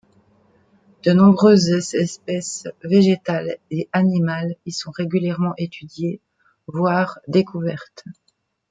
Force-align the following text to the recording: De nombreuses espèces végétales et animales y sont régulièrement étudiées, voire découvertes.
De 1.03 1.11
nombreuses 1.11 1.93
espèces 1.93 2.67
végétales 2.83 3.57
et 3.69 3.87
animales 3.93 4.55
y 4.65 4.71
sont 4.71 4.89
régulièrement 4.89 5.53
étudiées, 5.59 6.19
voire 6.65 7.19
découvertes. 7.27 8.03